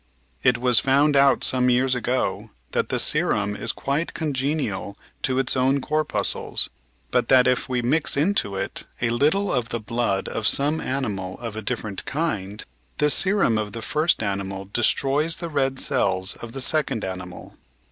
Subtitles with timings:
[0.41, 5.55] It was found out some years ago that the serum is quite congenial to its
[5.55, 6.71] own corpuscles,
[7.11, 11.37] but that if we mix into it a little of the blood of some animal
[11.39, 12.65] of a di£Ferent kind,
[12.97, 17.57] the serum of the first animal destroys the red cells of the second animal.